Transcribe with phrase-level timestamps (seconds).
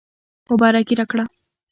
[0.49, 1.23] مبارکي راکړه.